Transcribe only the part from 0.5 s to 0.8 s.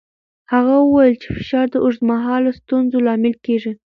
هغه